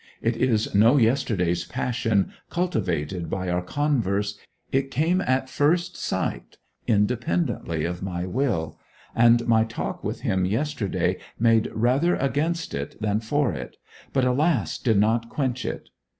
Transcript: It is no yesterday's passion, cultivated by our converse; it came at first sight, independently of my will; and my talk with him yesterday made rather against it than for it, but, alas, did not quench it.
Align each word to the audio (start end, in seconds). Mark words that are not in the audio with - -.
It 0.19 0.35
is 0.35 0.73
no 0.73 0.97
yesterday's 0.97 1.63
passion, 1.63 2.33
cultivated 2.49 3.29
by 3.29 3.49
our 3.49 3.61
converse; 3.61 4.35
it 4.71 4.89
came 4.89 5.21
at 5.21 5.47
first 5.47 5.95
sight, 5.95 6.57
independently 6.87 7.85
of 7.85 8.01
my 8.01 8.25
will; 8.25 8.79
and 9.15 9.47
my 9.47 9.63
talk 9.63 10.03
with 10.03 10.21
him 10.21 10.43
yesterday 10.43 11.17
made 11.37 11.69
rather 11.71 12.15
against 12.15 12.73
it 12.73 12.99
than 12.99 13.19
for 13.19 13.53
it, 13.53 13.77
but, 14.11 14.25
alas, 14.25 14.79
did 14.79 14.97
not 14.97 15.29
quench 15.29 15.65
it. 15.65 15.89